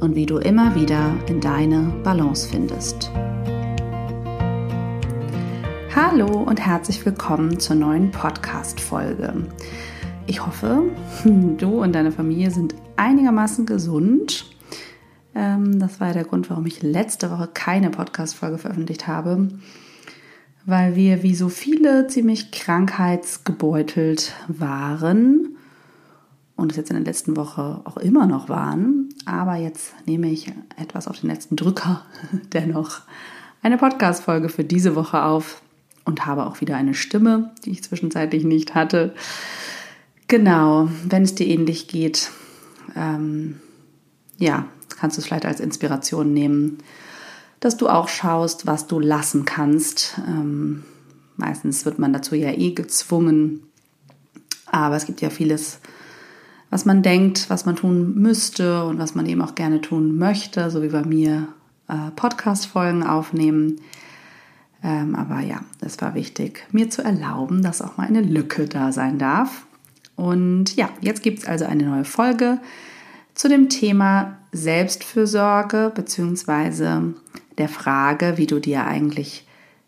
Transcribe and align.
und 0.00 0.14
wie 0.14 0.26
du 0.26 0.38
immer 0.38 0.74
wieder 0.74 1.14
in 1.26 1.40
deine 1.40 1.92
Balance 2.04 2.48
findest. 2.48 3.10
Hallo 5.94 6.42
und 6.42 6.60
herzlich 6.60 7.04
willkommen 7.04 7.58
zur 7.58 7.76
neuen 7.76 8.10
Podcast-Folge. 8.10 9.48
Ich 10.26 10.44
hoffe, 10.46 10.84
du 11.24 11.82
und 11.82 11.92
deine 11.94 12.12
Familie 12.12 12.50
sind 12.50 12.74
einigermaßen 12.96 13.66
gesund. 13.66 14.46
Ähm, 15.34 15.80
das 15.80 16.00
war 16.00 16.12
der 16.12 16.24
Grund, 16.24 16.48
warum 16.50 16.66
ich 16.66 16.82
letzte 16.82 17.30
Woche 17.30 17.48
keine 17.52 17.90
Podcast-Folge 17.90 18.58
veröffentlicht 18.58 19.08
habe, 19.08 19.48
weil 20.64 20.94
wir 20.94 21.22
wie 21.22 21.34
so 21.34 21.48
viele 21.48 22.06
ziemlich 22.06 22.52
krankheitsgebeutelt 22.52 24.34
waren 24.46 25.56
und 26.54 26.72
es 26.72 26.76
jetzt 26.76 26.90
in 26.90 26.96
der 26.96 27.04
letzten 27.04 27.36
Woche 27.36 27.80
auch 27.84 27.96
immer 27.96 28.26
noch 28.26 28.48
waren. 28.48 28.97
Aber 29.24 29.56
jetzt 29.56 29.94
nehme 30.06 30.30
ich 30.30 30.52
etwas 30.76 31.08
auf 31.08 31.20
den 31.20 31.30
letzten 31.30 31.56
Drücker 31.56 32.04
dennoch 32.52 33.02
eine 33.62 33.78
Podcast-Folge 33.78 34.48
für 34.48 34.64
diese 34.64 34.94
Woche 34.94 35.22
auf 35.22 35.62
und 36.04 36.26
habe 36.26 36.46
auch 36.46 36.60
wieder 36.60 36.76
eine 36.76 36.94
Stimme, 36.94 37.52
die 37.64 37.70
ich 37.70 37.82
zwischenzeitlich 37.82 38.44
nicht 38.44 38.74
hatte. 38.74 39.14
Genau, 40.28 40.88
wenn 41.04 41.22
es 41.22 41.34
dir 41.34 41.46
ähnlich 41.46 41.88
geht, 41.88 42.30
ähm, 42.96 43.60
ja, 44.38 44.66
kannst 44.88 45.16
du 45.16 45.20
es 45.20 45.26
vielleicht 45.26 45.46
als 45.46 45.60
Inspiration 45.60 46.32
nehmen, 46.32 46.78
dass 47.60 47.76
du 47.76 47.88
auch 47.88 48.08
schaust, 48.08 48.66
was 48.66 48.86
du 48.86 49.00
lassen 49.00 49.44
kannst. 49.44 50.20
Ähm, 50.26 50.84
meistens 51.36 51.84
wird 51.84 51.98
man 51.98 52.12
dazu 52.12 52.34
ja 52.34 52.52
eh 52.52 52.72
gezwungen, 52.72 53.62
aber 54.66 54.96
es 54.96 55.06
gibt 55.06 55.20
ja 55.20 55.30
vieles, 55.30 55.80
was 56.70 56.84
man 56.84 57.02
denkt, 57.02 57.48
was 57.48 57.64
man 57.66 57.76
tun 57.76 58.14
müsste 58.14 58.84
und 58.84 58.98
was 58.98 59.14
man 59.14 59.26
eben 59.26 59.42
auch 59.42 59.54
gerne 59.54 59.80
tun 59.80 60.18
möchte, 60.18 60.70
so 60.70 60.82
wie 60.82 60.88
bei 60.88 61.02
mir 61.02 61.48
äh, 61.88 62.10
Podcast-Folgen 62.14 63.02
aufnehmen. 63.02 63.80
Ähm, 64.82 65.14
aber 65.14 65.40
ja, 65.40 65.60
es 65.80 66.00
war 66.00 66.14
wichtig, 66.14 66.66
mir 66.70 66.90
zu 66.90 67.02
erlauben, 67.02 67.62
dass 67.62 67.82
auch 67.82 67.96
mal 67.96 68.06
eine 68.06 68.20
Lücke 68.20 68.66
da 68.66 68.92
sein 68.92 69.18
darf. 69.18 69.66
Und 70.14 70.76
ja, 70.76 70.90
jetzt 71.00 71.22
gibt 71.22 71.40
es 71.40 71.46
also 71.46 71.64
eine 71.64 71.84
neue 71.84 72.04
Folge 72.04 72.58
zu 73.34 73.48
dem 73.48 73.68
Thema 73.68 74.36
Selbstfürsorge 74.52 75.92
beziehungsweise 75.94 77.14
der 77.56 77.68
Frage, 77.68 78.34
wie 78.36 78.46
du 78.46 78.58
dir 78.60 78.84
eigentlich 78.84 79.46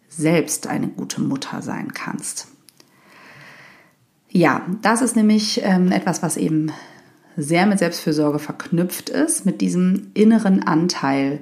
selbst 0.08 0.66
eine 0.66 0.88
gute 0.88 1.20
Mutter 1.20 1.62
sein 1.62 1.92
kannst. 1.92 2.48
Ja, 4.30 4.62
das 4.80 5.02
ist 5.02 5.16
nämlich 5.16 5.60
ähm, 5.64 5.90
etwas, 5.90 6.22
was 6.22 6.36
eben 6.36 6.70
sehr 7.36 7.66
mit 7.66 7.78
Selbstfürsorge 7.78 8.38
verknüpft 8.38 9.10
ist, 9.10 9.44
mit 9.44 9.60
diesem 9.60 10.10
inneren 10.14 10.62
Anteil 10.62 11.40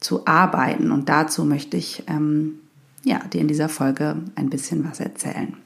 zu 0.00 0.26
arbeiten. 0.26 0.92
Und 0.92 1.08
dazu 1.08 1.44
möchte 1.44 1.76
ich 1.76 2.04
ähm, 2.06 2.54
ja, 3.04 3.18
dir 3.32 3.40
in 3.40 3.48
dieser 3.48 3.68
Folge 3.68 4.16
ein 4.34 4.48
bisschen 4.48 4.88
was 4.88 5.00
erzählen. 5.00 5.56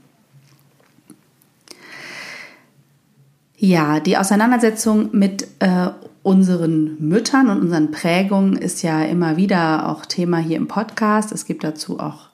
Ja, 3.59 4.01
die 4.01 4.19
Auseinandersetzung 4.19 5.11
mit 5.13 5.49
äh, 5.61 5.89
unseren 6.23 6.97
Müttern 6.99 7.49
und 7.49 7.61
unseren 7.61 7.91
Prägungen 7.91 8.57
ist 8.57 8.83
ja 8.83 9.03
immer 9.05 9.37
wieder 9.37 9.89
auch 9.89 10.05
Thema 10.05 10.39
hier 10.39 10.57
im 10.57 10.69
Podcast. 10.69 11.33
Es 11.33 11.47
gibt 11.47 11.65
dazu 11.65 12.01
auch 12.01 12.29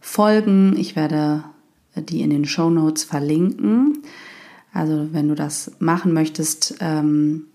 Folgen. 0.00 0.76
Ich 0.76 0.96
werde 0.96 1.44
die 1.96 2.22
in 2.22 2.30
den 2.30 2.44
Show 2.44 2.70
Notes 2.70 3.04
verlinken. 3.04 4.02
Also 4.72 5.08
wenn 5.12 5.28
du 5.28 5.34
das 5.34 5.72
machen 5.78 6.12
möchtest 6.12 6.76
ähm, 6.80 7.46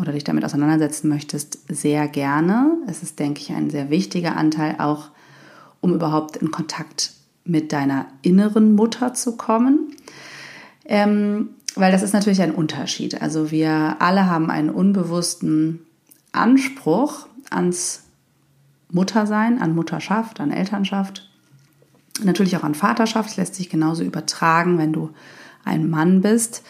oder 0.00 0.12
dich 0.12 0.24
damit 0.24 0.44
auseinandersetzen 0.44 1.08
möchtest, 1.08 1.58
sehr 1.68 2.08
gerne. 2.08 2.78
Es 2.86 3.02
ist, 3.02 3.18
denke 3.18 3.40
ich, 3.40 3.52
ein 3.52 3.70
sehr 3.70 3.90
wichtiger 3.90 4.36
Anteil, 4.36 4.76
auch 4.78 5.10
um 5.80 5.94
überhaupt 5.94 6.38
in 6.38 6.50
Kontakt 6.50 7.12
mit 7.44 7.72
deiner 7.72 8.06
inneren 8.22 8.74
Mutter 8.74 9.14
zu 9.14 9.36
kommen. 9.36 9.94
Ähm, 10.86 11.50
weil 11.74 11.92
das 11.92 12.02
ist 12.02 12.14
natürlich 12.14 12.40
ein 12.40 12.54
Unterschied. 12.54 13.20
Also 13.20 13.50
wir 13.50 13.96
alle 14.00 14.26
haben 14.26 14.50
einen 14.50 14.70
unbewussten 14.70 15.80
Anspruch 16.32 17.26
ans 17.50 18.04
Muttersein, 18.90 19.60
an 19.60 19.74
Mutterschaft, 19.74 20.40
an 20.40 20.50
Elternschaft 20.50 21.28
Natürlich 22.22 22.56
auch 22.56 22.62
an 22.62 22.74
Vaterschaft, 22.74 23.36
lässt 23.36 23.56
sich 23.56 23.68
genauso 23.68 24.04
übertragen, 24.04 24.78
wenn 24.78 24.92
du 24.92 25.10
ein 25.64 25.90
Mann 25.90 26.20
bist. 26.20 26.62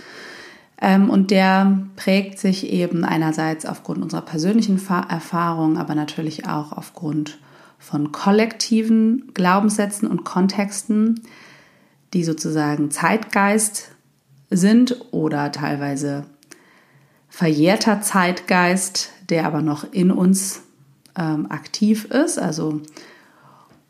Ähm, 0.81 1.11
und 1.11 1.31
der 1.31 1.81
prägt 1.97 2.39
sich 2.39 2.73
eben 2.73 3.05
einerseits 3.05 3.67
aufgrund 3.67 4.03
unserer 4.03 4.23
persönlichen 4.23 4.81
Erfahrungen, 4.89 5.77
aber 5.77 5.95
natürlich 5.95 6.47
auch 6.47 6.73
aufgrund 6.73 7.39
von 7.79 8.13
kollektiven 8.13 9.33
Glaubenssätzen 9.35 10.09
und 10.09 10.25
Kontexten, 10.25 11.21
die 12.15 12.25
sozusagen 12.25 12.91
Zeitgeist 12.91 13.91
sind 14.51 14.97
oder 15.11 15.53
teilweise 15.53 16.25
verjährter 17.29 18.01
Zeitgeist, 18.01 19.11
der 19.29 19.47
aber 19.47 19.61
noch 19.61 19.93
in 19.93 20.11
uns 20.11 20.63
ähm, 21.19 21.51
aktiv 21.51 22.05
ist. 22.07 22.39
Also 22.39 22.81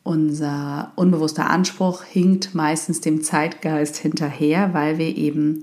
unser 0.05 0.93
unbewusster 0.97 1.51
Anspruch 1.51 2.05
hinkt 2.05 2.55
meistens 2.55 3.01
dem 3.01 3.23
Zeitgeist 3.25 3.97
hinterher, 3.97 4.73
weil 4.75 4.99
wir 4.99 5.17
eben 5.17 5.63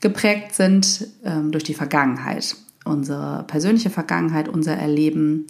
geprägt 0.00 0.54
sind 0.54 1.08
ähm, 1.24 1.50
durch 1.50 1.64
die 1.64 1.74
Vergangenheit. 1.74 2.56
Unsere 2.84 3.44
persönliche 3.44 3.90
Vergangenheit, 3.90 4.48
unser 4.48 4.74
Erleben 4.74 5.46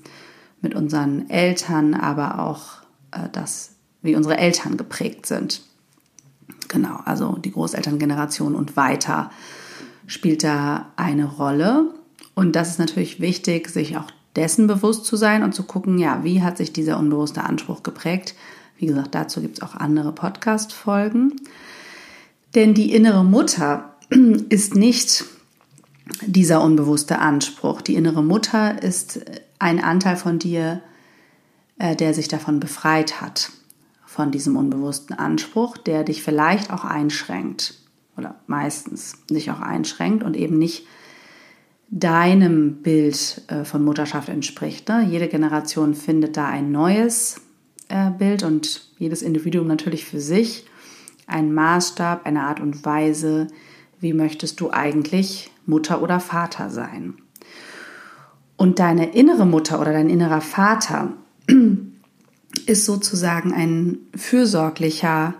mit 0.60 0.74
unseren 0.74 1.28
Eltern, 1.28 1.94
aber 1.94 2.38
auch 2.38 2.82
äh, 3.10 3.28
das, 3.32 3.72
wie 4.00 4.16
unsere 4.16 4.38
Eltern 4.38 4.76
geprägt 4.76 5.26
sind. 5.26 5.62
Genau, 6.68 7.00
also 7.04 7.36
die 7.36 7.50
Großelterngeneration 7.50 8.54
und 8.54 8.76
weiter 8.76 9.30
spielt 10.06 10.44
da 10.44 10.92
eine 10.96 11.24
Rolle. 11.24 11.92
Und 12.34 12.54
das 12.54 12.70
ist 12.70 12.78
natürlich 12.78 13.20
wichtig, 13.20 13.68
sich 13.68 13.96
auch 13.96 14.10
dessen 14.36 14.66
bewusst 14.66 15.04
zu 15.04 15.16
sein 15.16 15.42
und 15.42 15.54
zu 15.54 15.64
gucken, 15.64 15.98
ja, 15.98 16.22
wie 16.22 16.42
hat 16.42 16.56
sich 16.56 16.72
dieser 16.72 16.98
unbewusste 16.98 17.42
Anspruch 17.42 17.82
geprägt. 17.82 18.34
Wie 18.78 18.86
gesagt, 18.86 19.14
dazu 19.14 19.40
gibt 19.40 19.58
es 19.58 19.62
auch 19.62 19.74
andere 19.74 20.12
Podcast-Folgen. 20.12 21.36
Denn 22.54 22.74
die 22.74 22.94
innere 22.94 23.24
Mutter 23.24 23.96
ist 24.48 24.74
nicht 24.74 25.24
dieser 26.26 26.62
unbewusste 26.62 27.18
Anspruch. 27.18 27.82
Die 27.82 27.94
innere 27.94 28.22
Mutter 28.22 28.82
ist 28.82 29.20
ein 29.58 29.82
Anteil 29.82 30.16
von 30.16 30.38
dir, 30.38 30.80
äh, 31.78 31.94
der 31.96 32.14
sich 32.14 32.28
davon 32.28 32.60
befreit 32.60 33.20
hat, 33.20 33.50
von 34.06 34.30
diesem 34.30 34.56
unbewussten 34.56 35.16
Anspruch, 35.16 35.76
der 35.76 36.04
dich 36.04 36.22
vielleicht 36.22 36.72
auch 36.72 36.84
einschränkt 36.84 37.74
oder 38.16 38.36
meistens 38.46 39.16
dich 39.30 39.50
auch 39.50 39.60
einschränkt 39.60 40.24
und 40.24 40.36
eben 40.36 40.58
nicht 40.58 40.84
deinem 41.90 42.82
Bild 42.82 43.42
äh, 43.48 43.64
von 43.64 43.84
Mutterschaft 43.84 44.28
entspricht. 44.28 44.88
Ne? 44.88 45.06
Jede 45.10 45.28
Generation 45.28 45.94
findet 45.94 46.36
da 46.36 46.46
ein 46.46 46.70
neues 46.70 47.40
äh, 47.88 48.10
Bild 48.10 48.44
und 48.44 48.88
jedes 48.98 49.22
Individuum 49.22 49.66
natürlich 49.66 50.04
für 50.04 50.20
sich 50.20 50.66
einen 51.26 51.52
Maßstab, 51.52 52.26
eine 52.26 52.42
Art 52.42 52.60
und 52.60 52.84
Weise, 52.84 53.48
wie 54.00 54.12
möchtest 54.12 54.60
du 54.60 54.70
eigentlich 54.70 55.50
Mutter 55.66 56.02
oder 56.02 56.20
Vater 56.20 56.70
sein. 56.70 57.14
Und 58.56 58.78
deine 58.78 59.12
innere 59.14 59.46
Mutter 59.46 59.80
oder 59.80 59.92
dein 59.92 60.10
innerer 60.10 60.40
Vater 60.40 61.12
ist 62.66 62.84
sozusagen 62.84 63.52
ein 63.52 63.98
fürsorglicher 64.14 65.34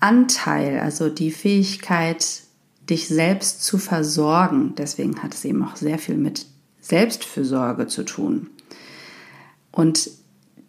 Anteil, 0.00 0.78
also 0.78 1.08
die 1.08 1.30
Fähigkeit, 1.30 2.42
dich 2.90 3.08
selbst 3.08 3.64
zu 3.64 3.78
versorgen. 3.78 4.74
Deswegen 4.76 5.22
hat 5.22 5.34
es 5.34 5.44
eben 5.44 5.64
auch 5.64 5.76
sehr 5.76 5.98
viel 5.98 6.16
mit 6.16 6.46
Selbstfürsorge 6.80 7.86
zu 7.86 8.04
tun. 8.04 8.48
Und 9.72 10.10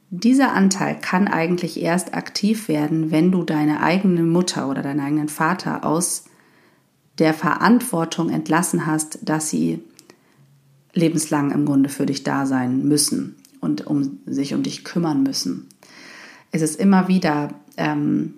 dieser 0.09 0.53
Anteil 0.53 0.99
kann 0.99 1.27
eigentlich 1.27 1.79
erst 1.81 2.13
aktiv 2.13 2.67
werden, 2.67 3.11
wenn 3.11 3.31
du 3.31 3.43
deine 3.43 3.81
eigene 3.81 4.23
Mutter 4.23 4.69
oder 4.69 4.81
deinen 4.81 4.99
eigenen 4.99 5.29
Vater 5.29 5.85
aus 5.85 6.25
der 7.19 7.33
Verantwortung 7.33 8.29
entlassen 8.29 8.85
hast, 8.85 9.19
dass 9.21 9.49
sie 9.49 9.83
lebenslang 10.93 11.51
im 11.51 11.65
Grunde 11.65 11.89
für 11.89 12.05
dich 12.05 12.23
da 12.23 12.45
sein 12.45 12.87
müssen 12.87 13.35
und 13.61 13.85
um 13.85 14.19
sich 14.25 14.53
um 14.53 14.63
dich 14.63 14.83
kümmern 14.83 15.21
müssen. 15.21 15.67
Es 16.51 16.61
ist 16.61 16.79
immer 16.79 17.07
wieder 17.07 17.53
ähm, 17.77 18.35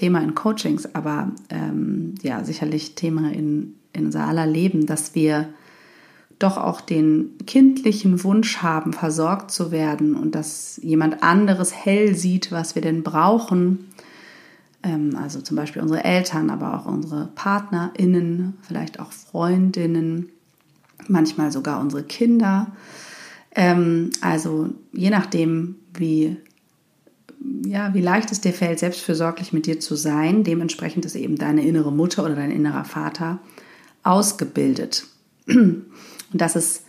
Thema 0.00 0.22
in 0.22 0.34
Coachings, 0.34 0.94
aber 0.94 1.30
ähm, 1.50 2.14
ja, 2.22 2.42
sicherlich 2.42 2.94
Thema 2.94 3.30
in, 3.30 3.74
in 3.92 4.06
unser 4.06 4.24
aller 4.24 4.46
Leben, 4.46 4.86
dass 4.86 5.14
wir 5.14 5.50
doch 6.38 6.56
auch 6.56 6.80
den 6.80 7.36
kindlichen 7.46 8.24
Wunsch 8.24 8.62
haben, 8.62 8.94
versorgt 8.94 9.50
zu 9.50 9.72
werden 9.72 10.16
und 10.16 10.34
dass 10.34 10.80
jemand 10.82 11.22
anderes 11.22 11.74
hell 11.74 12.14
sieht, 12.14 12.50
was 12.50 12.74
wir 12.74 12.80
denn 12.80 13.02
brauchen. 13.02 13.90
Ähm, 14.82 15.18
also 15.22 15.42
zum 15.42 15.58
Beispiel 15.58 15.82
unsere 15.82 16.02
Eltern, 16.02 16.48
aber 16.48 16.80
auch 16.80 16.86
unsere 16.86 17.28
PartnerInnen, 17.34 18.54
vielleicht 18.62 19.00
auch 19.00 19.12
Freundinnen, 19.12 20.30
manchmal 21.08 21.52
sogar 21.52 21.78
unsere 21.78 22.04
Kinder. 22.04 22.68
Ähm, 23.54 24.08
also 24.22 24.70
je 24.94 25.10
nachdem, 25.10 25.74
wie 25.92 26.38
ja, 27.64 27.94
wie 27.94 28.00
leicht 28.00 28.32
es 28.32 28.40
dir 28.40 28.52
fällt, 28.52 28.78
selbstfürsorglich 28.78 29.52
mit 29.52 29.66
dir 29.66 29.80
zu 29.80 29.94
sein. 29.94 30.44
Dementsprechend 30.44 31.04
ist 31.04 31.16
eben 31.16 31.36
deine 31.36 31.66
innere 31.66 31.92
Mutter 31.92 32.24
oder 32.24 32.34
dein 32.34 32.50
innerer 32.50 32.84
Vater 32.84 33.38
ausgebildet. 34.02 35.06
Und 35.46 35.86
das 36.32 36.56
ist, 36.56 36.84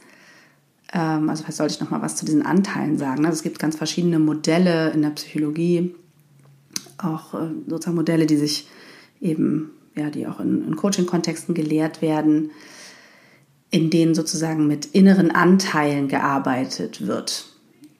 ähm, 0.93 1.29
also 1.29 1.43
vielleicht 1.43 1.57
sollte 1.57 1.73
ich 1.73 1.81
noch 1.81 1.89
mal 1.89 2.01
was 2.01 2.15
zu 2.15 2.25
diesen 2.25 2.45
Anteilen 2.45 2.97
sagen. 2.97 3.25
Also 3.25 3.37
es 3.37 3.43
gibt 3.43 3.59
ganz 3.59 3.75
verschiedene 3.75 4.19
Modelle 4.19 4.91
in 4.91 5.01
der 5.01 5.11
Psychologie, 5.11 5.95
auch 6.97 7.33
äh, 7.33 7.49
sozusagen 7.67 7.95
Modelle, 7.95 8.25
die 8.25 8.37
sich 8.37 8.67
eben, 9.21 9.71
ja, 9.95 10.09
die 10.09 10.27
auch 10.27 10.39
in, 10.39 10.67
in 10.67 10.75
Coaching-Kontexten 10.75 11.55
gelehrt 11.55 12.01
werden, 12.01 12.51
in 13.69 13.89
denen 13.89 14.15
sozusagen 14.15 14.67
mit 14.67 14.87
inneren 14.87 15.31
Anteilen 15.31 16.09
gearbeitet 16.09 17.07
wird. 17.07 17.50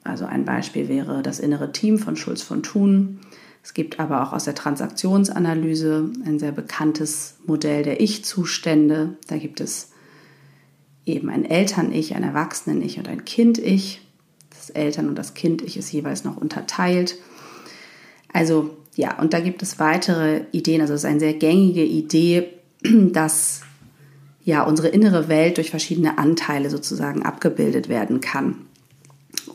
Also 0.04 0.24
ein 0.24 0.44
Beispiel 0.44 0.88
wäre 0.88 1.22
das 1.22 1.38
innere 1.38 1.72
Team 1.72 1.98
von 1.98 2.16
Schulz 2.16 2.42
von 2.42 2.62
Thun. 2.62 3.20
Es 3.62 3.74
gibt 3.74 4.00
aber 4.00 4.22
auch 4.22 4.32
aus 4.32 4.44
der 4.44 4.54
Transaktionsanalyse 4.54 6.10
ein 6.26 6.38
sehr 6.38 6.52
bekanntes 6.52 7.36
Modell 7.46 7.84
der 7.84 8.00
Ich-Zustände. 8.00 9.16
Da 9.28 9.36
gibt 9.36 9.60
es 9.60 9.92
eben 11.06 11.28
ein 11.28 11.44
Eltern-Ich, 11.44 12.14
ein 12.14 12.24
Erwachsenen-Ich 12.24 12.98
und 12.98 13.08
ein 13.08 13.24
Kind-Ich. 13.24 14.00
Das 14.50 14.70
Eltern- 14.70 15.08
und 15.08 15.16
das 15.16 15.34
Kind-Ich 15.34 15.76
ist 15.76 15.92
jeweils 15.92 16.24
noch 16.24 16.36
unterteilt. 16.36 17.16
Also 18.32 18.76
ja, 18.94 19.18
und 19.20 19.32
da 19.32 19.40
gibt 19.40 19.62
es 19.62 19.78
weitere 19.78 20.44
Ideen. 20.52 20.80
Also 20.80 20.94
es 20.94 21.00
ist 21.00 21.10
eine 21.10 21.20
sehr 21.20 21.34
gängige 21.34 21.84
Idee, 21.84 22.48
dass 22.82 23.62
ja 24.44 24.64
unsere 24.64 24.88
innere 24.88 25.28
Welt 25.28 25.56
durch 25.56 25.70
verschiedene 25.70 26.18
Anteile 26.18 26.68
sozusagen 26.68 27.22
abgebildet 27.22 27.88
werden 27.88 28.20
kann. 28.20 28.66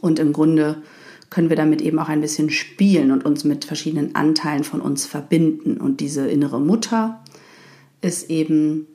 Und 0.02 0.20
im 0.20 0.34
Grunde 0.34 0.82
können 1.30 1.50
wir 1.50 1.58
damit 1.58 1.82
eben 1.82 2.00
auch 2.00 2.10
ein 2.10 2.22
bisschen 2.22 2.50
spielen 2.50 3.12
und 3.12 3.26
uns 3.26 3.44
mit 3.44 3.66
verschiedenen 3.66 4.16
Anteilen 4.16 4.64
von 4.64 4.82
uns 4.82 5.06
verbinden. 5.06 5.78
Und 5.78 6.00
diese 6.00 6.28
innere 6.28 6.60
Mutter 6.60 7.22
ist 8.02 8.30
eben, 8.30 8.88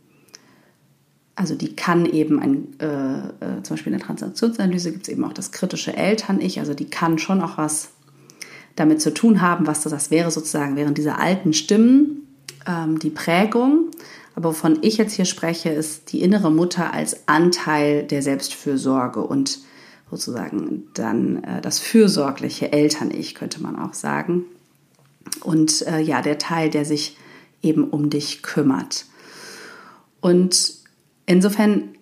also 1.35 1.55
die 1.55 1.77
kann 1.77 2.07
eben 2.07 2.39
ein, 2.41 2.69
äh, 2.79 2.87
äh, 2.87 3.63
zum 3.63 3.77
Beispiel 3.77 3.93
in 3.93 3.99
der 3.99 4.07
Transaktionsanalyse 4.07 4.93
gibt 4.93 5.09
es 5.09 5.13
eben 5.13 5.25
auch 5.25 5.33
das 5.33 5.53
kritische 5.53 5.95
Eltern-Ich, 5.95 6.59
also 6.59 6.75
die 6.75 6.87
kann 6.87 7.19
schon 7.19 7.43
auch 7.43 7.59
was 7.59 7.91
damit 8.77 9.03
zu 9.03 9.13
tun 9.13 9.43
haben, 9.43 9.67
was 9.67 9.83
das 9.83 10.11
wäre 10.11 10.31
sozusagen 10.31 10.77
während 10.77 10.97
dieser 10.97 11.19
alten 11.19 11.53
Stimmen, 11.53 12.27
ähm, 12.67 12.99
die 12.99 13.11
Prägung. 13.11 13.91
Aber 14.35 14.51
wovon 14.51 14.79
ich 14.81 14.97
jetzt 14.97 15.13
hier 15.13 15.27
spreche, 15.27 15.69
ist 15.69 16.13
die 16.13 16.23
innere 16.23 16.51
Mutter 16.51 16.95
als 16.95 17.29
Anteil 17.29 18.05
der 18.05 18.23
Selbstfürsorge 18.23 19.21
und 19.21 19.59
sozusagen 20.13 20.85
dann 20.93 21.43
äh, 21.43 21.61
das 21.63 21.79
fürsorgliche 21.79 22.71
Eltern-Ich, 22.71 23.35
könnte 23.35 23.63
man 23.63 23.79
auch 23.79 23.95
sagen. 23.95 24.45
Und 25.41 25.87
äh, 25.87 26.01
ja, 26.01 26.21
der 26.21 26.37
Teil, 26.37 26.69
der 26.69 26.85
sich 26.85 27.17
eben 27.63 27.85
um 27.85 28.11
dich 28.11 28.43
kümmert. 28.43 29.07
Und 30.21 30.75
insofern 31.25 31.95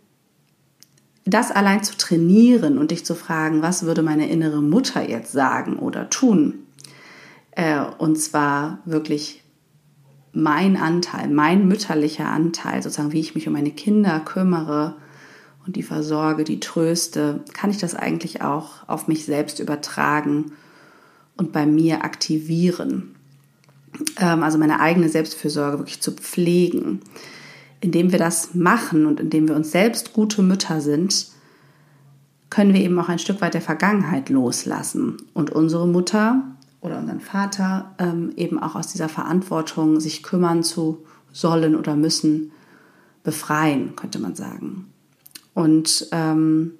das 1.24 1.52
allein 1.52 1.84
zu 1.84 1.96
trainieren 1.96 2.78
und 2.78 2.90
dich 2.90 3.04
zu 3.04 3.14
fragen, 3.14 3.62
was 3.62 3.84
würde 3.84 4.02
meine 4.02 4.28
innere 4.28 4.60
Mutter 4.60 5.08
jetzt 5.08 5.30
sagen 5.30 5.78
oder 5.78 6.10
tun? 6.10 6.66
Äh, 7.52 7.84
und 7.98 8.16
zwar 8.16 8.80
wirklich 8.86 9.44
mein 10.32 10.76
Anteil, 10.76 11.28
mein 11.28 11.68
mütterlicher 11.68 12.26
Anteil, 12.26 12.82
sozusagen, 12.82 13.12
wie 13.12 13.20
ich 13.20 13.36
mich 13.36 13.46
um 13.46 13.52
meine 13.52 13.70
Kinder 13.70 14.18
kümmere, 14.18 14.96
und 15.66 15.76
die 15.76 15.82
versorge, 15.82 16.44
die 16.44 16.60
tröste, 16.60 17.44
kann 17.52 17.70
ich 17.70 17.78
das 17.78 17.94
eigentlich 17.94 18.42
auch 18.42 18.88
auf 18.88 19.08
mich 19.08 19.24
selbst 19.24 19.60
übertragen 19.60 20.52
und 21.36 21.52
bei 21.52 21.66
mir 21.66 22.04
aktivieren. 22.04 23.14
Ähm, 24.16 24.42
also 24.42 24.58
meine 24.58 24.80
eigene 24.80 25.08
Selbstfürsorge 25.08 25.78
wirklich 25.78 26.00
zu 26.00 26.12
pflegen. 26.12 27.00
Indem 27.80 28.12
wir 28.12 28.18
das 28.18 28.54
machen 28.54 29.06
und 29.06 29.20
indem 29.20 29.48
wir 29.48 29.56
uns 29.56 29.70
selbst 29.70 30.12
gute 30.12 30.42
Mütter 30.42 30.80
sind, 30.80 31.28
können 32.50 32.74
wir 32.74 32.80
eben 32.80 32.98
auch 32.98 33.08
ein 33.08 33.18
Stück 33.18 33.40
weit 33.40 33.54
der 33.54 33.62
Vergangenheit 33.62 34.28
loslassen 34.28 35.16
und 35.34 35.50
unsere 35.50 35.86
Mutter 35.86 36.42
oder 36.80 36.98
unseren 36.98 37.20
Vater 37.20 37.94
ähm, 37.98 38.32
eben 38.36 38.58
auch 38.60 38.74
aus 38.74 38.88
dieser 38.88 39.08
Verantwortung, 39.08 40.00
sich 40.00 40.22
kümmern 40.22 40.62
zu 40.62 41.04
sollen 41.32 41.76
oder 41.76 41.94
müssen, 41.94 42.50
befreien, 43.22 43.94
könnte 43.96 44.18
man 44.18 44.34
sagen. 44.34 44.89
Und 45.54 46.08
ähm, 46.12 46.72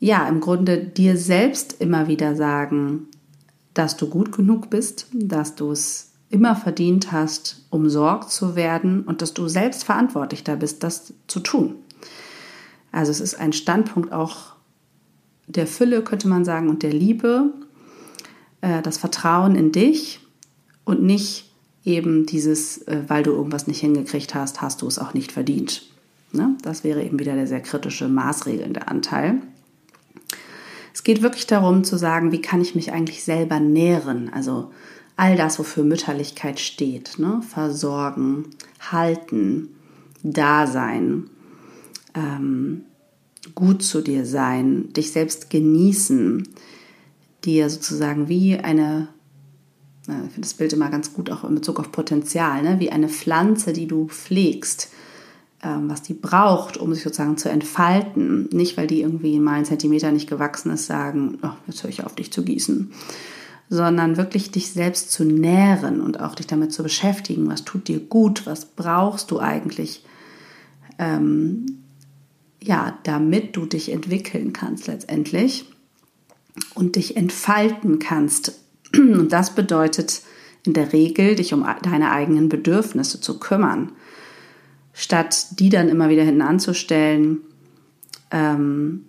ja, 0.00 0.26
im 0.28 0.40
Grunde 0.40 0.78
dir 0.78 1.16
selbst 1.16 1.80
immer 1.80 2.08
wieder 2.08 2.34
sagen, 2.34 3.06
dass 3.74 3.96
du 3.96 4.08
gut 4.08 4.32
genug 4.32 4.68
bist, 4.68 5.06
dass 5.12 5.54
du 5.54 5.70
es 5.70 6.12
immer 6.28 6.56
verdient 6.56 7.12
hast, 7.12 7.66
umsorgt 7.70 8.30
zu 8.30 8.56
werden 8.56 9.02
und 9.02 9.22
dass 9.22 9.34
du 9.34 9.48
selbst 9.48 9.84
verantwortlich 9.84 10.44
da 10.44 10.56
bist, 10.56 10.82
das 10.82 11.14
zu 11.26 11.40
tun. 11.40 11.76
Also 12.90 13.10
es 13.10 13.20
ist 13.20 13.34
ein 13.34 13.52
Standpunkt 13.52 14.12
auch 14.12 14.54
der 15.46 15.66
Fülle, 15.66 16.02
könnte 16.02 16.28
man 16.28 16.44
sagen, 16.44 16.68
und 16.68 16.82
der 16.82 16.92
Liebe, 16.92 17.52
äh, 18.60 18.82
das 18.82 18.98
Vertrauen 18.98 19.54
in 19.54 19.72
dich 19.72 20.20
und 20.84 21.02
nicht 21.02 21.52
eben 21.84 22.26
dieses, 22.26 22.78
äh, 22.88 23.04
weil 23.08 23.22
du 23.22 23.32
irgendwas 23.32 23.66
nicht 23.66 23.80
hingekriegt 23.80 24.34
hast, 24.34 24.62
hast 24.62 24.82
du 24.82 24.86
es 24.86 24.98
auch 24.98 25.14
nicht 25.14 25.32
verdient. 25.32 25.91
Ne? 26.32 26.56
Das 26.62 26.84
wäre 26.84 27.02
eben 27.02 27.18
wieder 27.18 27.34
der 27.34 27.46
sehr 27.46 27.60
kritische, 27.60 28.08
maßregelnde 28.08 28.88
Anteil. 28.88 29.42
Es 30.94 31.04
geht 31.04 31.22
wirklich 31.22 31.46
darum 31.46 31.84
zu 31.84 31.96
sagen, 31.96 32.32
wie 32.32 32.42
kann 32.42 32.60
ich 32.60 32.74
mich 32.74 32.92
eigentlich 32.92 33.24
selber 33.24 33.60
nähren? 33.60 34.30
Also 34.32 34.70
all 35.16 35.36
das, 35.36 35.58
wofür 35.58 35.84
Mütterlichkeit 35.84 36.60
steht. 36.60 37.18
Ne? 37.18 37.42
Versorgen, 37.48 38.46
halten, 38.80 39.68
Dasein, 40.22 41.30
ähm, 42.14 42.82
gut 43.54 43.82
zu 43.82 44.02
dir 44.02 44.24
sein, 44.24 44.92
dich 44.92 45.12
selbst 45.12 45.50
genießen, 45.50 46.48
dir 47.44 47.68
sozusagen 47.68 48.28
wie 48.28 48.56
eine, 48.56 49.08
ich 50.02 50.06
finde 50.06 50.40
das 50.40 50.54
Bild 50.54 50.72
immer 50.72 50.90
ganz 50.90 51.12
gut 51.12 51.30
auch 51.30 51.44
in 51.44 51.54
Bezug 51.54 51.80
auf 51.80 51.90
Potenzial, 51.90 52.62
ne? 52.62 52.80
wie 52.80 52.90
eine 52.90 53.08
Pflanze, 53.08 53.72
die 53.72 53.86
du 53.86 54.06
pflegst, 54.06 54.90
was 55.62 56.02
die 56.02 56.14
braucht, 56.14 56.76
um 56.76 56.92
sich 56.92 57.04
sozusagen 57.04 57.36
zu 57.36 57.48
entfalten. 57.48 58.48
Nicht, 58.52 58.76
weil 58.76 58.88
die 58.88 59.00
irgendwie 59.00 59.38
mal 59.38 59.54
einen 59.54 59.64
Zentimeter 59.64 60.10
nicht 60.10 60.28
gewachsen 60.28 60.72
ist, 60.72 60.86
sagen, 60.86 61.38
oh, 61.42 61.50
jetzt 61.68 61.82
höre 61.82 61.90
ich 61.90 62.04
auf, 62.04 62.14
dich 62.16 62.32
zu 62.32 62.42
gießen. 62.42 62.92
Sondern 63.68 64.16
wirklich 64.16 64.50
dich 64.50 64.72
selbst 64.72 65.12
zu 65.12 65.24
nähren 65.24 66.00
und 66.00 66.20
auch 66.20 66.34
dich 66.34 66.48
damit 66.48 66.72
zu 66.72 66.82
beschäftigen, 66.82 67.48
was 67.48 67.64
tut 67.64 67.86
dir 67.86 68.00
gut, 68.00 68.44
was 68.44 68.66
brauchst 68.66 69.30
du 69.30 69.38
eigentlich, 69.38 70.04
ähm, 70.98 71.66
ja, 72.60 72.98
damit 73.04 73.56
du 73.56 73.64
dich 73.64 73.92
entwickeln 73.92 74.52
kannst 74.52 74.88
letztendlich 74.88 75.66
und 76.74 76.96
dich 76.96 77.16
entfalten 77.16 78.00
kannst. 78.00 78.60
Und 78.96 79.32
das 79.32 79.54
bedeutet 79.54 80.22
in 80.66 80.74
der 80.74 80.92
Regel, 80.92 81.36
dich 81.36 81.54
um 81.54 81.64
deine 81.82 82.10
eigenen 82.10 82.48
Bedürfnisse 82.48 83.20
zu 83.20 83.38
kümmern 83.38 83.92
statt 84.92 85.58
die 85.58 85.68
dann 85.68 85.88
immer 85.88 86.08
wieder 86.08 86.22
hinten 86.22 86.42
anzustellen 86.42 87.38
ähm, 88.32 89.04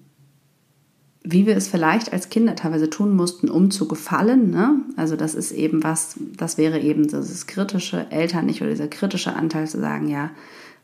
wie 1.24 1.48
wir 1.48 1.56
es 1.56 1.70
vielleicht 1.70 2.12
als 2.12 2.30
Kinder 2.30 2.56
teilweise 2.56 2.90
tun 2.90 3.16
mussten, 3.16 3.50
um 3.50 3.72
zu 3.72 3.88
gefallen. 3.88 4.52
Ne? 4.52 4.82
Also 4.98 5.16
das 5.16 5.36
ist 5.36 5.52
eben 5.52 5.84
was, 5.84 6.16
das 6.38 6.58
wäre 6.58 6.80
eben 6.80 7.04
dieses 7.04 7.48
kritische 7.48 8.12
Eltern 8.12 8.46
nicht 8.46 8.62
oder 8.62 8.72
dieser 8.72 8.90
kritische 8.90 9.34
Anteil 9.34 9.68
zu 9.68 9.80
sagen, 9.80 10.10
ja, 10.10 10.32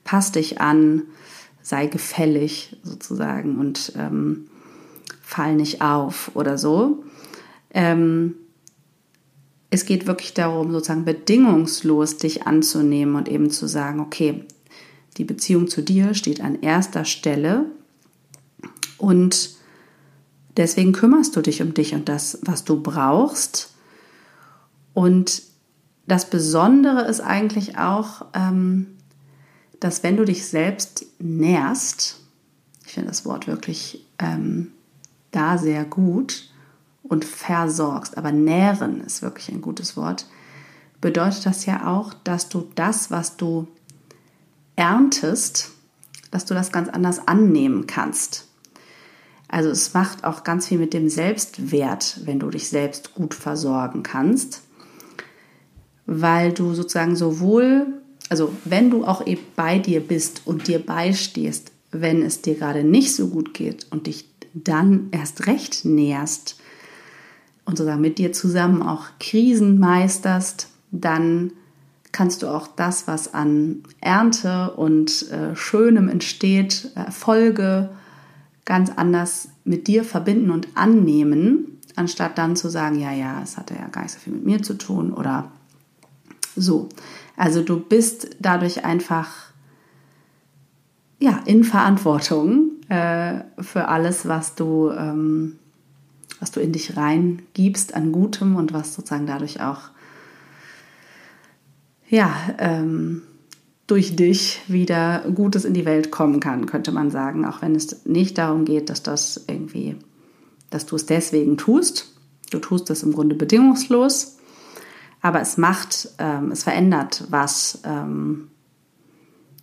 pass 0.05 0.31
dich 0.31 0.61
an, 0.61 1.03
sei 1.61 1.87
gefällig 1.87 2.77
sozusagen 2.83 3.59
und 3.59 3.91
ähm, 3.97 4.47
fall 5.21 5.55
nicht 5.55 5.81
auf 5.81 6.31
oder 6.35 6.57
so. 6.57 7.03
Ähm, 7.73 8.35
es 9.69 9.85
geht 9.85 10.07
wirklich 10.07 10.33
darum, 10.33 10.71
sozusagen 10.71 11.03
bedingungslos 11.03 12.17
dich 12.17 12.47
anzunehmen 12.47 13.15
und 13.15 13.27
eben 13.27 13.51
zu 13.51 13.67
sagen, 13.67 13.99
okay, 13.99 14.45
die 15.17 15.25
Beziehung 15.25 15.67
zu 15.67 15.81
dir 15.81 16.13
steht 16.13 16.41
an 16.41 16.61
erster 16.61 17.05
Stelle 17.05 17.65
und 18.97 19.51
deswegen 20.57 20.93
kümmerst 20.93 21.35
du 21.35 21.41
dich 21.41 21.61
um 21.61 21.73
dich 21.73 21.93
und 21.93 22.09
das, 22.09 22.39
was 22.41 22.63
du 22.63 22.81
brauchst. 22.81 23.73
Und 24.93 25.43
das 26.07 26.29
Besondere 26.29 27.05
ist 27.07 27.21
eigentlich 27.21 27.77
auch, 27.77 28.25
ähm, 28.33 28.87
dass 29.79 30.03
wenn 30.03 30.17
du 30.17 30.25
dich 30.25 30.45
selbst 30.45 31.05
nährst, 31.19 32.19
ich 32.85 32.93
finde 32.93 33.09
das 33.09 33.25
Wort 33.25 33.47
wirklich 33.47 34.05
ähm, 34.17 34.71
da 35.31 35.57
sehr 35.57 35.85
gut 35.85 36.49
und 37.03 37.23
versorgst, 37.23 38.17
aber 38.17 38.31
nähren 38.31 39.01
ist 39.01 39.21
wirklich 39.21 39.49
ein 39.49 39.61
gutes 39.61 39.95
Wort, 39.95 40.25
bedeutet 40.99 41.45
das 41.45 41.65
ja 41.65 41.87
auch, 41.87 42.13
dass 42.13 42.49
du 42.49 42.69
das, 42.75 43.11
was 43.11 43.37
du 43.37 43.67
erntest, 44.79 45.71
dass 46.31 46.45
du 46.45 46.53
das 46.53 46.71
ganz 46.71 46.89
anders 46.89 47.27
annehmen 47.27 47.85
kannst. 47.85 48.47
Also 49.49 49.69
es 49.69 49.93
macht 49.93 50.23
auch 50.23 50.43
ganz 50.43 50.67
viel 50.67 50.77
mit 50.77 50.93
dem 50.93 51.09
Selbstwert, 51.09 52.21
wenn 52.23 52.39
du 52.39 52.49
dich 52.49 52.69
selbst 52.69 53.13
gut 53.13 53.33
versorgen 53.33 54.03
kannst, 54.03 54.61
weil 56.05 56.53
du 56.53 56.73
sozusagen 56.73 57.15
sowohl, 57.15 57.87
also 58.29 58.53
wenn 58.63 58.89
du 58.89 59.05
auch 59.05 59.25
eben 59.25 59.41
bei 59.55 59.79
dir 59.79 59.99
bist 59.99 60.43
und 60.45 60.67
dir 60.67 60.79
beistehst, 60.79 61.71
wenn 61.91 62.21
es 62.21 62.41
dir 62.41 62.55
gerade 62.55 62.83
nicht 62.83 63.15
so 63.15 63.27
gut 63.27 63.53
geht 63.53 63.87
und 63.89 64.07
dich 64.07 64.29
dann 64.53 65.09
erst 65.11 65.47
recht 65.47 65.83
näherst 65.83 66.57
und 67.65 67.77
sozusagen 67.77 68.01
mit 68.01 68.17
dir 68.17 68.31
zusammen 68.31 68.81
auch 68.81 69.07
Krisen 69.19 69.79
meisterst, 69.79 70.69
dann 70.91 71.51
kannst 72.11 72.43
du 72.43 72.47
auch 72.47 72.67
das, 72.67 73.07
was 73.07 73.33
an 73.33 73.83
Ernte 74.01 74.71
und 74.71 75.31
äh, 75.31 75.55
Schönem 75.55 76.09
entsteht, 76.09 76.91
Erfolge, 76.95 77.89
ganz 78.65 78.91
anders 78.95 79.49
mit 79.63 79.87
dir 79.87 80.03
verbinden 80.03 80.51
und 80.51 80.67
annehmen, 80.75 81.79
anstatt 81.95 82.37
dann 82.37 82.55
zu 82.55 82.69
sagen, 82.69 82.99
ja, 82.99 83.11
ja, 83.11 83.41
es 83.41 83.57
hatte 83.57 83.73
ja 83.75 83.87
gar 83.87 84.03
nicht 84.03 84.13
so 84.13 84.19
viel 84.19 84.33
mit 84.33 84.45
mir 84.45 84.61
zu 84.61 84.75
tun 84.75 85.11
oder 85.13 85.51
so. 86.55 86.89
Also 87.35 87.63
du 87.63 87.79
bist 87.79 88.35
dadurch 88.39 88.85
einfach 88.85 89.29
ja 91.19 91.41
in 91.45 91.63
Verantwortung 91.63 92.71
äh, 92.89 93.41
für 93.59 93.87
alles, 93.87 94.27
was 94.27 94.55
du 94.55 94.91
ähm, 94.91 95.59
was 96.39 96.51
du 96.51 96.59
in 96.59 96.71
dich 96.71 96.95
reingibst 96.95 97.93
an 97.93 98.11
Gutem 98.11 98.55
und 98.55 98.73
was 98.73 98.93
sozusagen 98.93 99.27
dadurch 99.27 99.61
auch 99.61 99.89
ja, 102.09 102.33
ähm, 102.57 103.21
durch 103.87 104.15
dich 104.15 104.61
wieder 104.67 105.23
Gutes 105.33 105.65
in 105.65 105.73
die 105.73 105.85
Welt 105.85 106.11
kommen 106.11 106.39
kann, 106.39 106.65
könnte 106.65 106.91
man 106.91 107.09
sagen, 107.09 107.45
auch 107.45 107.61
wenn 107.61 107.75
es 107.75 108.05
nicht 108.05 108.37
darum 108.37 108.65
geht, 108.65 108.89
dass 108.89 109.01
das 109.01 109.45
irgendwie, 109.47 109.95
dass 110.69 110.85
du 110.85 110.95
es 110.95 111.05
deswegen 111.05 111.57
tust. 111.57 112.13
Du 112.51 112.59
tust 112.59 112.89
es 112.89 113.03
im 113.03 113.13
Grunde 113.13 113.35
bedingungslos, 113.35 114.37
aber 115.21 115.41
es 115.41 115.57
macht, 115.57 116.09
ähm, 116.19 116.51
es 116.51 116.63
verändert 116.63 117.25
was, 117.29 117.79
ähm, 117.83 118.49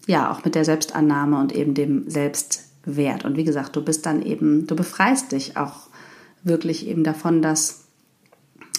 ja, 0.07 0.31
auch 0.31 0.45
mit 0.45 0.55
der 0.55 0.65
Selbstannahme 0.65 1.39
und 1.41 1.53
eben 1.53 1.75
dem 1.75 2.09
Selbstwert. 2.09 3.25
Und 3.25 3.37
wie 3.37 3.45
gesagt, 3.45 3.75
du 3.75 3.83
bist 3.83 4.07
dann 4.07 4.23
eben, 4.23 4.67
du 4.67 4.77
befreist 4.77 5.33
dich 5.33 5.57
auch 5.57 5.89
wirklich 6.45 6.87
eben 6.87 7.03
davon, 7.03 7.43
dass, 7.43 7.87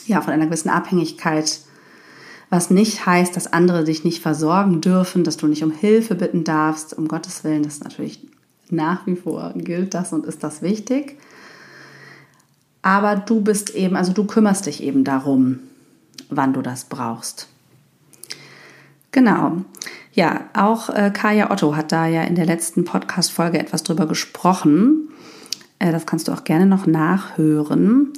ja, 0.05 0.21
von 0.21 0.31
einer 0.31 0.45
gewissen 0.45 0.69
Abhängigkeit 0.69 1.61
was 2.49 2.69
nicht 2.69 3.05
heißt, 3.05 3.35
dass 3.35 3.51
andere 3.51 3.83
dich 3.83 4.03
nicht 4.03 4.21
versorgen 4.21 4.79
dürfen, 4.81 5.23
dass 5.23 5.37
du 5.37 5.47
nicht 5.47 5.63
um 5.63 5.71
Hilfe 5.71 6.15
bitten 6.15 6.43
darfst. 6.43 6.97
Um 6.97 7.07
Gottes 7.07 7.43
Willen, 7.43 7.63
das 7.63 7.81
natürlich 7.81 8.25
nach 8.69 9.05
wie 9.05 9.15
vor 9.15 9.53
gilt 9.55 9.93
das 9.93 10.13
und 10.13 10.25
ist 10.25 10.43
das 10.43 10.61
wichtig. 10.61 11.17
Aber 12.81 13.15
du 13.15 13.41
bist 13.41 13.75
eben, 13.75 13.95
also 13.95 14.13
du 14.13 14.25
kümmerst 14.25 14.65
dich 14.65 14.81
eben 14.81 15.03
darum, 15.03 15.59
wann 16.29 16.53
du 16.53 16.61
das 16.61 16.85
brauchst. 16.85 17.47
Genau. 19.11 19.57
Ja, 20.13 20.49
auch 20.53 20.89
äh, 20.89 21.11
Kaya 21.13 21.51
Otto 21.51 21.75
hat 21.75 21.91
da 21.91 22.07
ja 22.07 22.23
in 22.23 22.35
der 22.35 22.45
letzten 22.45 22.85
Podcast-Folge 22.85 23.59
etwas 23.59 23.83
drüber 23.83 24.05
gesprochen. 24.05 25.09
Äh, 25.79 25.91
das 25.91 26.05
kannst 26.05 26.27
du 26.27 26.31
auch 26.31 26.43
gerne 26.43 26.65
noch 26.65 26.87
nachhören. 26.87 28.13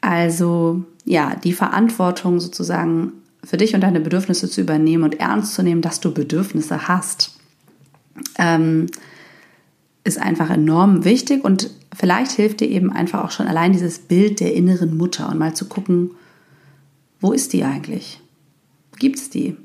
Also, 0.00 0.84
ja, 1.04 1.34
die 1.42 1.52
Verantwortung 1.52 2.40
sozusagen 2.40 3.12
für 3.44 3.56
dich 3.56 3.74
und 3.74 3.82
deine 3.82 4.00
Bedürfnisse 4.00 4.48
zu 4.48 4.60
übernehmen 4.60 5.04
und 5.04 5.20
ernst 5.20 5.54
zu 5.54 5.62
nehmen, 5.62 5.82
dass 5.82 6.00
du 6.00 6.12
Bedürfnisse 6.12 6.88
hast, 6.88 7.38
ähm, 8.38 8.86
ist 10.04 10.18
einfach 10.18 10.50
enorm 10.50 11.04
wichtig 11.04 11.44
und 11.44 11.70
vielleicht 11.94 12.32
hilft 12.32 12.60
dir 12.60 12.68
eben 12.68 12.92
einfach 12.92 13.24
auch 13.24 13.30
schon 13.30 13.46
allein 13.46 13.72
dieses 13.72 13.98
Bild 13.98 14.40
der 14.40 14.54
inneren 14.54 14.96
Mutter 14.96 15.28
und 15.28 15.38
mal 15.38 15.54
zu 15.54 15.66
gucken, 15.66 16.12
wo 17.20 17.32
ist 17.32 17.52
die 17.52 17.64
eigentlich? 17.64 18.20
Gibt 18.98 19.18
es 19.18 19.30
die? 19.30 19.56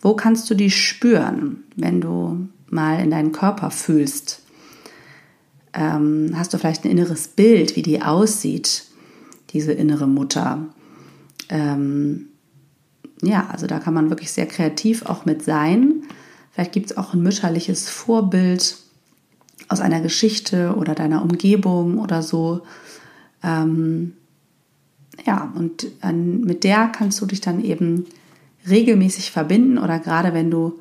Wo 0.00 0.14
kannst 0.14 0.48
du 0.48 0.54
die 0.54 0.70
spüren, 0.70 1.64
wenn 1.76 2.00
du 2.00 2.48
mal 2.70 3.00
in 3.00 3.10
deinen 3.10 3.32
Körper 3.32 3.70
fühlst? 3.70 4.42
Ähm, 5.74 6.32
hast 6.34 6.54
du 6.54 6.58
vielleicht 6.58 6.84
ein 6.84 6.90
inneres 6.90 7.28
Bild, 7.28 7.74
wie 7.74 7.82
die 7.82 8.00
aussieht, 8.00 8.84
diese 9.50 9.72
innere 9.72 10.06
Mutter? 10.06 10.66
Ähm, 11.48 12.27
ja, 13.22 13.48
also 13.50 13.66
da 13.66 13.78
kann 13.78 13.94
man 13.94 14.10
wirklich 14.10 14.30
sehr 14.32 14.46
kreativ 14.46 15.06
auch 15.06 15.24
mit 15.24 15.42
sein. 15.42 16.02
Vielleicht 16.52 16.72
gibt 16.72 16.90
es 16.90 16.96
auch 16.96 17.14
ein 17.14 17.22
mütterliches 17.22 17.88
Vorbild 17.88 18.76
aus 19.68 19.80
einer 19.80 20.00
Geschichte 20.00 20.74
oder 20.76 20.94
deiner 20.94 21.22
Umgebung 21.22 21.98
oder 21.98 22.22
so. 22.22 22.62
Ähm, 23.42 24.14
ja, 25.26 25.52
und 25.54 25.86
äh, 26.02 26.12
mit 26.12 26.64
der 26.64 26.88
kannst 26.88 27.20
du 27.20 27.26
dich 27.26 27.40
dann 27.40 27.62
eben 27.62 28.06
regelmäßig 28.68 29.30
verbinden 29.30 29.78
oder 29.78 29.98
gerade 29.98 30.32
wenn 30.32 30.50
du 30.50 30.80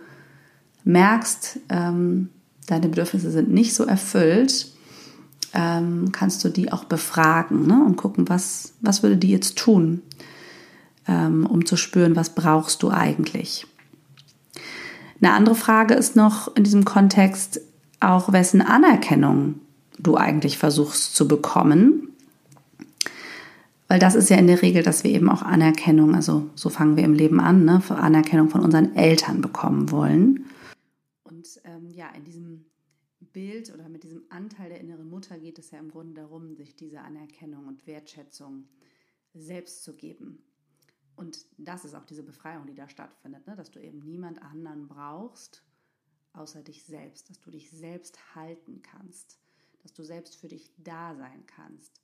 merkst, 0.84 1.60
ähm, 1.70 2.30
deine 2.68 2.90
Bedürfnisse 2.90 3.32
sind 3.32 3.50
nicht 3.50 3.74
so 3.74 3.86
erfüllt, 3.86 4.72
ähm, 5.54 6.12
kannst 6.12 6.44
du 6.44 6.50
die 6.50 6.72
auch 6.72 6.84
befragen 6.84 7.68
ne? 7.68 7.84
und 7.86 7.96
gucken, 7.96 8.30
was, 8.30 8.74
was 8.82 9.04
würde 9.04 9.18
die 9.18 9.32
jetzt 9.32 9.58
tun 9.58 10.02
um 11.46 11.66
zu 11.66 11.78
spüren, 11.78 12.16
was 12.16 12.36
brauchst 12.36 12.84
du 12.84 12.90
eigentlich. 12.90 13.66
Eine 15.22 15.34
andere 15.34 15.56
Frage 15.56 15.94
ist 15.94 16.16
noch 16.16 16.56
in 16.56 16.64
diesem 16.64 16.86
Kontext 16.86 17.62
auch, 18.00 18.32
wessen 18.32 18.62
Anerkennung 18.62 19.62
du 19.98 20.16
eigentlich 20.16 20.58
versuchst 20.58 21.16
zu 21.16 21.28
bekommen. 21.28 22.10
Weil 23.88 24.00
das 24.00 24.16
ist 24.16 24.30
ja 24.30 24.38
in 24.38 24.48
der 24.48 24.62
Regel, 24.62 24.84
dass 24.84 25.04
wir 25.04 25.12
eben 25.12 25.30
auch 25.30 25.42
Anerkennung, 25.42 26.14
also 26.14 26.50
so 26.56 26.70
fangen 26.70 26.98
wir 26.98 27.06
im 27.06 27.14
Leben 27.14 27.40
an, 27.40 27.64
ne, 27.64 27.82
Anerkennung 27.90 28.50
von 28.50 28.62
unseren 28.62 28.96
Eltern 28.96 29.42
bekommen 29.42 29.92
wollen. 29.92 30.46
Und 31.24 31.48
ähm, 31.64 31.90
ja, 31.90 32.10
in 32.16 32.26
diesem 32.26 32.66
Bild 33.32 33.74
oder 33.74 33.88
mit 33.88 34.04
diesem 34.04 34.24
Anteil 34.30 34.70
der 34.70 34.82
inneren 34.82 35.10
Mutter 35.10 35.38
geht 35.38 35.58
es 35.58 35.72
ja 35.72 35.80
im 35.80 35.90
Grunde 35.90 36.22
darum, 36.22 36.54
sich 36.54 36.76
diese 36.76 37.00
Anerkennung 37.00 37.66
und 37.68 37.88
Wertschätzung 37.88 38.66
selbst 39.34 39.84
zu 39.84 39.94
geben. 39.94 40.40
Und 41.18 41.48
das 41.58 41.84
ist 41.84 41.96
auch 41.96 42.06
diese 42.06 42.22
Befreiung, 42.22 42.68
die 42.68 42.76
da 42.76 42.88
stattfindet, 42.88 43.48
ne? 43.48 43.56
dass 43.56 43.72
du 43.72 43.82
eben 43.82 44.00
niemand 44.00 44.40
anderen 44.44 44.88
brauchst, 44.88 45.64
außer 46.34 46.62
dich 46.62 46.84
selbst, 46.84 47.32
dass 47.32 47.40
du 47.40 47.50
dich 47.50 47.72
selbst 47.72 48.36
halten 48.36 48.84
kannst, 48.84 49.40
dass 49.82 49.94
du 49.94 50.04
selbst 50.04 50.36
für 50.36 50.48
dich 50.48 50.72
da 50.78 51.16
sein 51.16 51.44
kannst, 51.48 52.04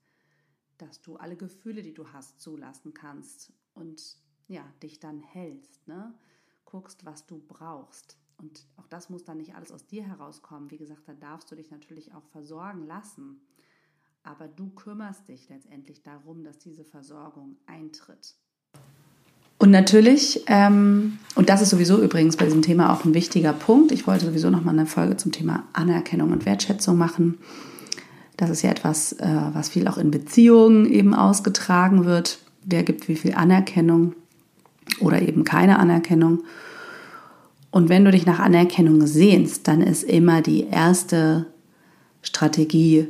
dass 0.80 1.00
du 1.04 1.16
alle 1.18 1.38
Gefühle, 1.38 1.84
die 1.84 1.94
du 1.94 2.12
hast, 2.12 2.42
zulassen 2.42 2.96
kannst 2.96 3.54
und 3.76 4.18
ja, 4.48 4.68
dich 4.82 5.00
dann 5.00 5.20
hältst, 5.20 5.88
ne? 5.88 6.18
guckst, 6.66 7.06
was 7.06 7.28
du 7.28 7.38
brauchst. 7.38 8.18
Und 8.38 8.66
auch 8.78 8.88
das 8.88 9.12
muss 9.12 9.24
dann 9.24 9.38
nicht 9.38 9.54
alles 9.54 9.72
aus 9.72 9.86
dir 9.86 10.04
herauskommen. 10.04 10.72
Wie 10.72 10.78
gesagt, 10.78 11.08
da 11.08 11.14
darfst 11.14 11.52
du 11.52 11.56
dich 11.56 11.70
natürlich 11.70 12.16
auch 12.16 12.26
versorgen 12.30 12.88
lassen. 12.88 13.42
Aber 14.24 14.48
du 14.48 14.72
kümmerst 14.72 15.28
dich 15.28 15.50
letztendlich 15.50 16.02
darum, 16.02 16.44
dass 16.44 16.58
diese 16.58 16.84
Versorgung 16.84 17.58
eintritt. 17.68 18.36
Und 19.64 19.72
natürlich, 19.72 20.44
ähm, 20.48 21.20
und 21.36 21.48
das 21.48 21.62
ist 21.62 21.70
sowieso 21.70 22.04
übrigens 22.04 22.36
bei 22.36 22.44
diesem 22.44 22.64
Thema 22.64 22.92
auch 22.92 23.06
ein 23.06 23.14
wichtiger 23.14 23.54
Punkt. 23.54 23.94
Ich 23.94 24.06
wollte 24.06 24.26
sowieso 24.26 24.50
noch 24.50 24.62
mal 24.62 24.72
eine 24.72 24.86
Folge 24.86 25.16
zum 25.16 25.32
Thema 25.32 25.64
Anerkennung 25.72 26.34
und 26.34 26.46
Wertschätzung 26.46 26.98
machen. 26.98 27.38
Das 28.36 28.50
ist 28.50 28.62
ja 28.62 28.72
etwas, 28.72 29.14
äh, 29.14 29.26
was 29.54 29.70
viel 29.70 29.88
auch 29.88 29.98
in 29.98 30.12
Beziehungen 30.12 30.86
eben 30.86 31.14
ausgetragen 31.14 32.04
wird. 32.04 32.40
Wer 32.66 32.84
gibt 32.84 33.08
wie 33.08 33.16
viel 33.16 33.36
Anerkennung 33.36 34.16
oder 35.00 35.22
eben 35.22 35.46
keine 35.46 35.80
Anerkennung? 35.80 36.44
Und 37.72 37.88
wenn 37.88 38.04
du 38.04 38.12
dich 38.12 38.26
nach 38.26 38.40
Anerkennung 38.40 39.08
sehnst, 39.08 39.70
dann 39.70 39.80
ist 39.80 40.04
immer 40.04 40.42
die 40.42 40.68
erste 40.68 41.46
Strategie 42.22 43.08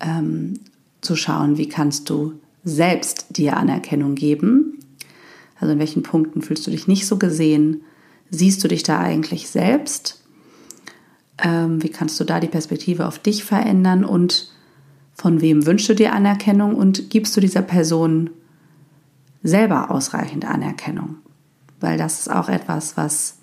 ähm, 0.00 0.58
zu 1.02 1.14
schauen, 1.14 1.56
wie 1.56 1.68
kannst 1.68 2.10
du 2.10 2.32
selbst 2.64 3.26
dir 3.36 3.56
Anerkennung 3.56 4.16
geben. 4.16 4.73
Also 5.64 5.72
in 5.72 5.78
welchen 5.78 6.02
Punkten 6.02 6.42
fühlst 6.42 6.66
du 6.66 6.70
dich 6.70 6.88
nicht 6.88 7.06
so 7.06 7.16
gesehen? 7.16 7.84
Siehst 8.28 8.62
du 8.62 8.68
dich 8.68 8.82
da 8.82 9.00
eigentlich 9.00 9.48
selbst? 9.48 10.22
Ähm, 11.38 11.82
wie 11.82 11.88
kannst 11.88 12.20
du 12.20 12.24
da 12.24 12.38
die 12.38 12.48
Perspektive 12.48 13.06
auf 13.06 13.18
dich 13.18 13.44
verändern? 13.44 14.04
Und 14.04 14.52
von 15.14 15.40
wem 15.40 15.64
wünschst 15.64 15.88
du 15.88 15.94
dir 15.94 16.12
Anerkennung 16.12 16.74
und 16.74 17.08
gibst 17.08 17.34
du 17.34 17.40
dieser 17.40 17.62
Person 17.62 18.28
selber 19.42 19.90
ausreichend 19.90 20.44
Anerkennung? 20.44 21.16
Weil 21.80 21.96
das 21.96 22.18
ist 22.18 22.30
auch 22.30 22.50
etwas, 22.50 22.98
was 22.98 23.38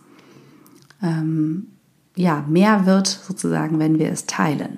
ähm, 1.01 1.69
ja 2.15 2.45
mehr 2.47 2.85
wird 2.85 3.07
sozusagen, 3.07 3.79
wenn 3.79 3.97
wir 3.97 4.11
es 4.11 4.27
teilen. 4.27 4.77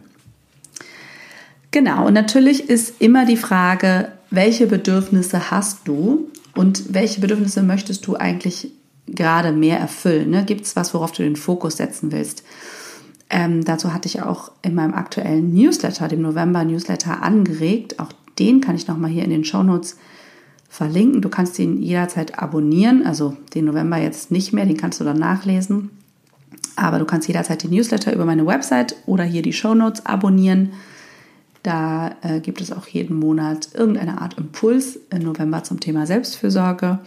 Genau, 1.71 2.07
und 2.07 2.13
natürlich 2.13 2.69
ist 2.69 3.01
immer 3.01 3.25
die 3.25 3.35
Frage, 3.35 4.13
welche 4.29 4.65
Bedürfnisse 4.65 5.51
hast 5.51 5.89
du 5.89 6.29
und 6.55 6.93
welche 6.93 7.21
Bedürfnisse 7.21 7.63
möchtest 7.63 8.05
du 8.07 8.15
eigentlich 8.15 8.71
gerade 9.07 9.51
mehr 9.51 9.79
erfüllen? 9.79 10.29
Ne? 10.29 10.45
Gibt 10.45 10.65
es 10.65 10.75
was, 10.75 10.93
worauf 10.93 11.11
du 11.11 11.23
den 11.23 11.35
Fokus 11.35 11.77
setzen 11.77 12.11
willst? 12.11 12.43
Ähm, 13.29 13.63
dazu 13.65 13.93
hatte 13.93 14.07
ich 14.07 14.21
auch 14.21 14.51
in 14.61 14.75
meinem 14.75 14.93
aktuellen 14.93 15.53
Newsletter, 15.53 16.07
dem 16.07 16.21
November-Newsletter, 16.21 17.23
angeregt. 17.23 17.99
Auch 17.99 18.11
den 18.37 18.61
kann 18.61 18.75
ich 18.75 18.87
nochmal 18.87 19.09
hier 19.09 19.23
in 19.23 19.31
den 19.31 19.45
Show 19.45 19.63
Notes 19.63 19.97
verlinken. 20.69 21.21
Du 21.21 21.29
kannst 21.29 21.57
ihn 21.59 21.81
jederzeit 21.81 22.39
abonnieren, 22.39 23.05
also 23.05 23.35
den 23.53 23.65
November 23.65 23.97
jetzt 23.97 24.31
nicht 24.31 24.53
mehr, 24.53 24.65
den 24.65 24.77
kannst 24.77 24.99
du 24.99 25.03
dann 25.03 25.17
nachlesen. 25.17 25.89
Aber 26.75 26.99
du 26.99 27.05
kannst 27.05 27.27
jederzeit 27.27 27.63
den 27.63 27.71
Newsletter 27.71 28.13
über 28.13 28.25
meine 28.25 28.45
Website 28.45 28.95
oder 29.05 29.23
hier 29.23 29.41
die 29.41 29.53
Show 29.53 29.75
Notes 29.75 30.05
abonnieren. 30.05 30.73
Da 31.63 32.15
äh, 32.21 32.41
gibt 32.41 32.59
es 32.61 32.71
auch 32.71 32.87
jeden 32.87 33.17
Monat 33.17 33.69
irgendeine 33.73 34.21
Art 34.21 34.37
Impuls 34.37 34.99
im 35.09 35.23
November 35.23 35.63
zum 35.63 35.79
Thema 35.79 36.05
Selbstfürsorge, 36.05 36.99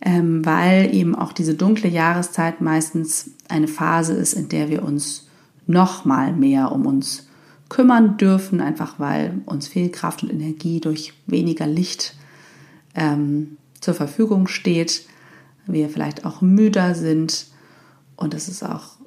ähm, 0.00 0.44
weil 0.44 0.92
eben 0.94 1.14
auch 1.14 1.32
diese 1.32 1.54
dunkle 1.54 1.88
Jahreszeit 1.88 2.60
meistens 2.60 3.30
eine 3.48 3.68
Phase 3.68 4.14
ist, 4.14 4.34
in 4.34 4.48
der 4.48 4.68
wir 4.68 4.82
uns 4.82 5.28
noch 5.66 6.04
mal 6.04 6.32
mehr 6.32 6.72
um 6.72 6.86
uns 6.86 7.28
kümmern 7.68 8.16
dürfen, 8.16 8.60
einfach 8.60 8.98
weil 8.98 9.40
uns 9.46 9.68
viel 9.68 9.90
Kraft 9.90 10.22
und 10.22 10.32
Energie 10.32 10.80
durch 10.80 11.12
weniger 11.26 11.66
Licht 11.66 12.16
ähm, 12.94 13.56
zur 13.80 13.94
Verfügung 13.94 14.48
steht, 14.48 15.06
wir 15.66 15.88
vielleicht 15.88 16.24
auch 16.24 16.40
müder 16.40 16.94
sind. 16.94 17.46
Und 18.16 18.34
es 18.34 18.48
ist 18.48 18.62
auch 18.64 18.97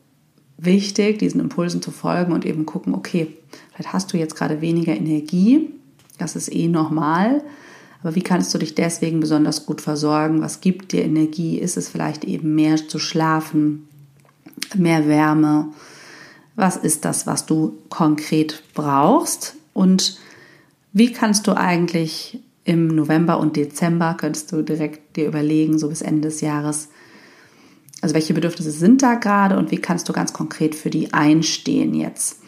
wichtig, 0.61 1.19
diesen 1.19 1.41
Impulsen 1.41 1.81
zu 1.81 1.91
folgen 1.91 2.31
und 2.31 2.45
eben 2.45 2.65
gucken, 2.65 2.93
okay, 2.93 3.27
vielleicht 3.71 3.93
hast 3.93 4.13
du 4.13 4.17
jetzt 4.17 4.35
gerade 4.35 4.61
weniger 4.61 4.95
Energie, 4.95 5.69
das 6.17 6.35
ist 6.35 6.53
eh 6.53 6.67
normal, 6.67 7.43
aber 8.03 8.15
wie 8.15 8.21
kannst 8.21 8.53
du 8.53 8.57
dich 8.57 8.75
deswegen 8.75 9.19
besonders 9.19 9.65
gut 9.65 9.81
versorgen? 9.81 10.41
Was 10.41 10.61
gibt 10.61 10.91
dir 10.91 11.03
Energie? 11.03 11.59
Ist 11.59 11.77
es 11.77 11.87
vielleicht 11.89 12.23
eben 12.23 12.55
mehr 12.55 12.75
zu 12.87 12.97
schlafen, 12.97 13.87
mehr 14.75 15.07
Wärme? 15.07 15.67
Was 16.55 16.77
ist 16.77 17.05
das, 17.05 17.27
was 17.27 17.45
du 17.45 17.77
konkret 17.89 18.63
brauchst? 18.73 19.55
Und 19.73 20.17
wie 20.93 21.11
kannst 21.11 21.45
du 21.47 21.55
eigentlich 21.55 22.39
im 22.63 22.87
November 22.87 23.39
und 23.39 23.55
Dezember, 23.55 24.15
könntest 24.19 24.51
du 24.51 24.61
direkt 24.61 25.15
dir 25.15 25.27
überlegen, 25.27 25.79
so 25.79 25.89
bis 25.89 26.01
Ende 26.01 26.29
des 26.29 26.41
Jahres, 26.41 26.89
also 28.01 28.15
welche 28.15 28.33
Bedürfnisse 28.33 28.71
sind 28.71 29.03
da 29.03 29.15
gerade 29.15 29.57
und 29.57 29.71
wie 29.71 29.77
kannst 29.77 30.09
du 30.09 30.13
ganz 30.13 30.33
konkret 30.33 30.75
für 30.75 30.89
die 30.89 31.13
einstehen 31.13 31.93
jetzt? 31.93 32.39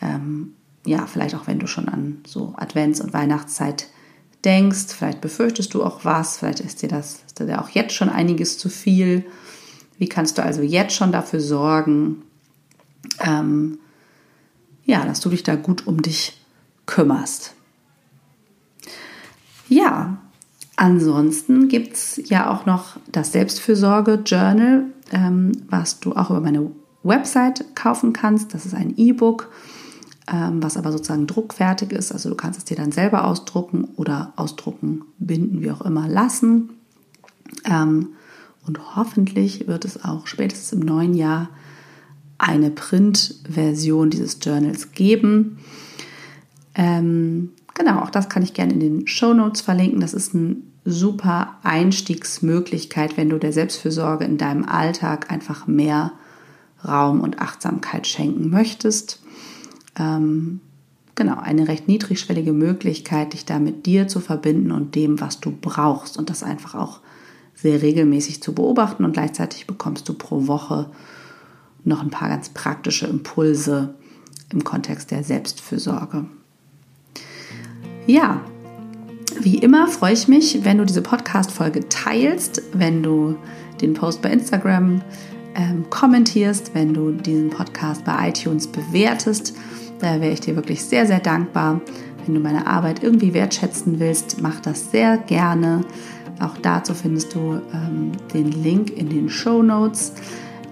Ähm, 0.00 0.54
ja, 0.86 1.06
vielleicht 1.06 1.34
auch 1.34 1.46
wenn 1.46 1.58
du 1.58 1.66
schon 1.66 1.88
an 1.88 2.18
so 2.26 2.54
Advents- 2.56 3.00
und 3.00 3.12
Weihnachtszeit 3.12 3.88
denkst, 4.44 4.94
vielleicht 4.96 5.20
befürchtest 5.20 5.74
du 5.74 5.82
auch 5.82 6.04
was, 6.04 6.38
vielleicht 6.38 6.60
ist 6.60 6.82
dir 6.82 6.88
das 6.88 7.22
ist 7.26 7.40
dir 7.40 7.60
auch 7.60 7.70
jetzt 7.70 7.94
schon 7.94 8.08
einiges 8.08 8.58
zu 8.58 8.68
viel. 8.68 9.24
Wie 9.98 10.08
kannst 10.08 10.38
du 10.38 10.42
also 10.42 10.62
jetzt 10.62 10.94
schon 10.94 11.12
dafür 11.12 11.40
sorgen, 11.40 12.22
ähm, 13.20 13.78
ja, 14.84 15.04
dass 15.04 15.20
du 15.20 15.30
dich 15.30 15.42
da 15.42 15.56
gut 15.56 15.86
um 15.86 16.02
dich 16.02 16.40
kümmerst? 16.86 17.54
Ja, 19.68 20.18
Ansonsten 20.76 21.68
gibt 21.68 21.94
es 21.94 22.20
ja 22.28 22.50
auch 22.50 22.66
noch 22.66 22.96
das 23.10 23.32
Selbstfürsorge-Journal, 23.32 24.84
ähm, 25.12 25.52
was 25.68 26.00
du 26.00 26.12
auch 26.12 26.30
über 26.30 26.40
meine 26.40 26.70
Website 27.04 27.76
kaufen 27.76 28.12
kannst. 28.12 28.54
Das 28.54 28.66
ist 28.66 28.74
ein 28.74 28.94
E-Book, 28.96 29.50
ähm, 30.32 30.62
was 30.62 30.76
aber 30.76 30.90
sozusagen 30.90 31.26
druckfertig 31.26 31.92
ist. 31.92 32.10
Also 32.10 32.28
du 32.28 32.34
kannst 32.34 32.58
es 32.58 32.64
dir 32.64 32.76
dann 32.76 32.90
selber 32.90 33.24
ausdrucken 33.24 33.84
oder 33.96 34.32
ausdrucken, 34.36 35.02
binden, 35.18 35.62
wie 35.62 35.70
auch 35.70 35.82
immer, 35.82 36.08
lassen. 36.08 36.70
Ähm, 37.64 38.08
und 38.66 38.96
hoffentlich 38.96 39.68
wird 39.68 39.84
es 39.84 40.04
auch 40.04 40.26
spätestens 40.26 40.72
im 40.72 40.80
neuen 40.80 41.14
Jahr 41.14 41.50
eine 42.38 42.70
Print-Version 42.70 44.10
dieses 44.10 44.38
Journals 44.42 44.92
geben. 44.92 45.58
Ähm, 46.74 47.50
Genau, 47.74 48.00
auch 48.00 48.10
das 48.10 48.28
kann 48.28 48.42
ich 48.42 48.54
gerne 48.54 48.72
in 48.72 48.80
den 48.80 49.06
Show 49.06 49.34
Notes 49.34 49.60
verlinken. 49.60 50.00
Das 50.00 50.14
ist 50.14 50.34
eine 50.34 50.56
super 50.84 51.56
Einstiegsmöglichkeit, 51.62 53.16
wenn 53.16 53.30
du 53.30 53.38
der 53.38 53.52
Selbstfürsorge 53.52 54.24
in 54.24 54.38
deinem 54.38 54.64
Alltag 54.64 55.30
einfach 55.30 55.66
mehr 55.66 56.12
Raum 56.86 57.20
und 57.20 57.40
Achtsamkeit 57.40 58.06
schenken 58.06 58.50
möchtest. 58.50 59.20
Ähm, 59.98 60.60
genau, 61.14 61.38
eine 61.38 61.66
recht 61.66 61.88
niedrigschwellige 61.88 62.52
Möglichkeit, 62.52 63.32
dich 63.32 63.44
da 63.44 63.58
mit 63.58 63.86
dir 63.86 64.06
zu 64.06 64.20
verbinden 64.20 64.70
und 64.70 64.94
dem, 64.94 65.20
was 65.20 65.40
du 65.40 65.50
brauchst 65.50 66.16
und 66.16 66.30
das 66.30 66.42
einfach 66.42 66.74
auch 66.74 67.00
sehr 67.54 67.82
regelmäßig 67.82 68.42
zu 68.42 68.52
beobachten 68.52 69.04
und 69.04 69.12
gleichzeitig 69.12 69.66
bekommst 69.66 70.08
du 70.08 70.14
pro 70.14 70.46
Woche 70.46 70.90
noch 71.84 72.02
ein 72.02 72.10
paar 72.10 72.28
ganz 72.28 72.50
praktische 72.50 73.06
Impulse 73.06 73.94
im 74.50 74.64
Kontext 74.64 75.10
der 75.10 75.24
Selbstfürsorge. 75.24 76.26
Ja, 78.06 78.42
wie 79.40 79.58
immer 79.58 79.86
freue 79.86 80.12
ich 80.12 80.28
mich, 80.28 80.62
wenn 80.62 80.76
du 80.76 80.84
diese 80.84 81.00
Podcast-Folge 81.00 81.88
teilst, 81.88 82.62
wenn 82.74 83.02
du 83.02 83.36
den 83.80 83.94
Post 83.94 84.20
bei 84.20 84.30
Instagram 84.30 85.00
ähm, 85.54 85.88
kommentierst, 85.88 86.74
wenn 86.74 86.92
du 86.92 87.12
diesen 87.12 87.48
Podcast 87.48 88.04
bei 88.04 88.28
iTunes 88.28 88.66
bewertest. 88.66 89.56
Da 90.00 90.20
wäre 90.20 90.34
ich 90.34 90.40
dir 90.40 90.54
wirklich 90.54 90.84
sehr, 90.84 91.06
sehr 91.06 91.20
dankbar. 91.20 91.80
Wenn 92.26 92.34
du 92.34 92.40
meine 92.40 92.66
Arbeit 92.66 93.02
irgendwie 93.02 93.32
wertschätzen 93.32 93.98
willst, 93.98 94.42
mach 94.42 94.60
das 94.60 94.90
sehr 94.90 95.16
gerne. 95.16 95.80
Auch 96.40 96.58
dazu 96.58 96.92
findest 96.92 97.34
du 97.34 97.60
ähm, 97.72 98.12
den 98.34 98.50
Link 98.50 98.90
in 98.90 99.08
den 99.08 99.30
Show 99.30 99.62
Notes. 99.62 100.12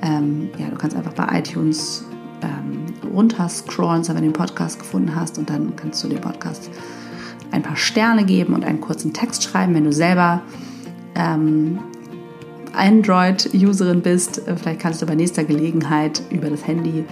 Ähm, 0.02 0.50
ja, 0.58 0.66
du 0.68 0.76
kannst 0.76 0.96
einfach 0.96 1.14
bei 1.14 1.38
iTunes 1.38 2.04
ähm, 2.42 2.84
runterscrollen, 3.10 4.06
wenn 4.08 4.16
du 4.16 4.22
den 4.22 4.32
Podcast 4.34 4.78
gefunden 4.78 5.14
hast 5.14 5.38
und 5.38 5.48
dann 5.48 5.74
kannst 5.76 6.04
du 6.04 6.08
den 6.08 6.20
Podcast 6.20 6.70
ein 7.52 7.62
paar 7.62 7.76
Sterne 7.76 8.24
geben 8.24 8.54
und 8.54 8.64
einen 8.64 8.80
kurzen 8.80 9.12
Text 9.12 9.44
schreiben, 9.44 9.74
wenn 9.74 9.84
du 9.84 9.92
selber 9.92 10.42
ähm, 11.14 11.78
Android-Userin 12.72 14.00
bist. 14.00 14.46
Äh, 14.48 14.56
vielleicht 14.56 14.80
kannst 14.80 15.02
du 15.02 15.06
bei 15.06 15.14
nächster 15.14 15.44
Gelegenheit 15.44 16.22
über 16.30 16.48
das 16.48 16.66
Handy 16.66 17.04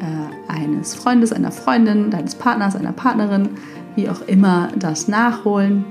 äh, 0.00 0.52
eines 0.52 0.94
Freundes, 0.94 1.32
einer 1.32 1.52
Freundin, 1.52 2.10
deines 2.10 2.34
Partners, 2.34 2.76
einer 2.76 2.92
Partnerin, 2.92 3.48
wie 3.96 4.08
auch 4.08 4.22
immer, 4.22 4.68
das 4.76 5.08
nachholen. 5.08 5.84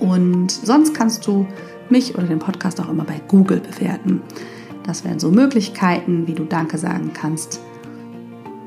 Und 0.00 0.50
sonst 0.50 0.94
kannst 0.94 1.26
du 1.26 1.46
mich 1.90 2.16
oder 2.16 2.26
den 2.26 2.38
Podcast 2.38 2.80
auch 2.80 2.88
immer 2.88 3.04
bei 3.04 3.20
Google 3.28 3.60
bewerten. 3.60 4.22
Das 4.84 5.04
wären 5.04 5.18
so 5.18 5.30
Möglichkeiten, 5.30 6.26
wie 6.26 6.34
du 6.34 6.44
Danke 6.44 6.78
sagen 6.78 7.12
kannst. 7.14 7.60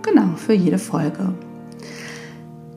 Genau, 0.03 0.35
für 0.35 0.53
jede 0.53 0.79
Folge. 0.79 1.33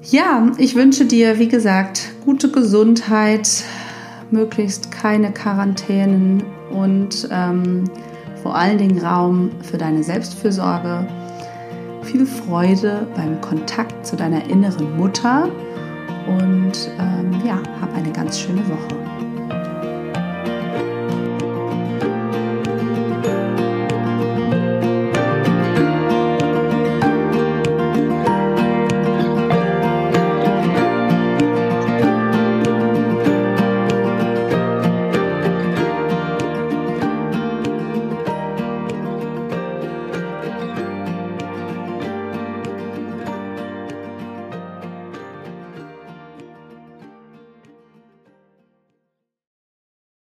Ja, 0.03 0.51
ich 0.57 0.75
wünsche 0.77 1.05
dir, 1.05 1.39
wie 1.39 1.49
gesagt, 1.49 2.13
gute 2.25 2.51
Gesundheit, 2.51 3.65
möglichst 4.31 4.91
keine 4.91 5.31
Quarantänen 5.31 6.43
und 6.71 7.29
ähm, 7.31 7.85
vor 8.43 8.55
allen 8.55 8.79
Dingen 8.79 8.99
Raum 9.05 9.51
für 9.63 9.77
deine 9.77 10.03
Selbstfürsorge. 10.03 11.07
Viel 12.03 12.25
Freude 12.25 13.07
beim 13.15 13.43
Kontakt 13.43 14.07
zu 14.07 14.17
deiner 14.17 14.43
inneren 14.49 14.97
Mutter 14.97 15.51
und 16.27 16.91
ähm, 16.99 17.31
ja, 17.47 17.61
hab 17.81 17.95
eine 17.95 18.11
ganz 18.11 18.41
schöne 18.41 18.63
Woche. 18.69 19.30